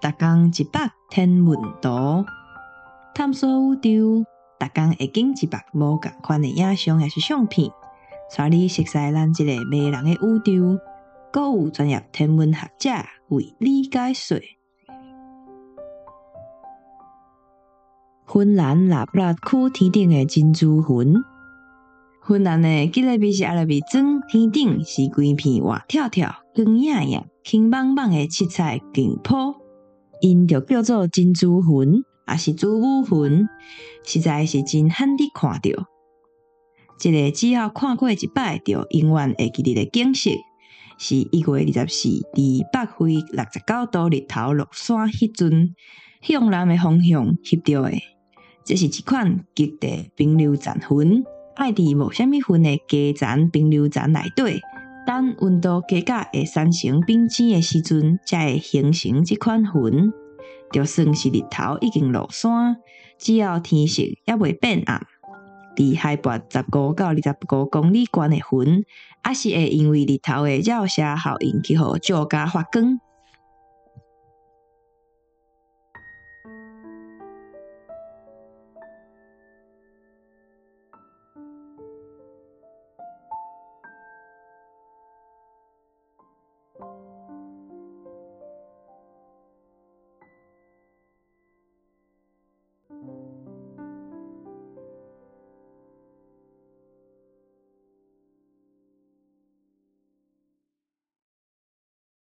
[0.00, 2.24] 逐工一百天文图，
[3.14, 4.24] 探索宇宙。
[4.58, 7.70] 逐工会景一百无共款的影像也是相片，
[8.36, 10.78] 带你熟悉咱即个迷人的宇宙。
[11.32, 12.90] 阁有专业天文学者
[13.28, 14.38] 为你解说。
[18.26, 21.14] 芬兰拉布拉区天顶的珍珠云，
[22.24, 29.56] 芬兰的吉勒比是阿拉比庄天顶是规片活跳跳、光影影、轻茫茫的七彩景坡，
[30.20, 33.48] 因就叫做珍珠云，也是珠母云，
[34.04, 35.88] 实在是真罕得看到。
[37.04, 40.30] 一个只要看过一摆，就永远会记得的景色。
[40.98, 45.74] 是一月二十四，伫北纬六十九度日头落山迄阵，
[46.20, 47.98] 向南的方向翕到的。
[48.64, 51.24] 这是一款极地冰流残云，
[51.54, 54.60] 爱伫无虾米云的低残冰流层内底，
[55.06, 60.12] 等温度加甲会产生冰晶的时阵，才会形成这款云。
[60.72, 62.76] 就算是日头已经落山，
[63.18, 65.06] 只要天色还未变暗。
[65.76, 68.84] 伫海拔十五到二十五公里高的云，
[69.28, 72.98] 也是会因为日头的照射效应去互照加发光，
[86.80, 87.21] you